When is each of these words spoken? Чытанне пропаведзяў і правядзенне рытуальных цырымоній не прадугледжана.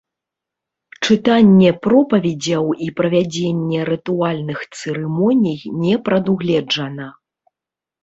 Чытанне 1.07 1.69
пропаведзяў 1.83 2.65
і 2.87 2.89
правядзенне 3.01 3.79
рытуальных 3.93 4.67
цырымоній 4.81 5.57
не 5.87 5.95
прадугледжана. 6.11 7.07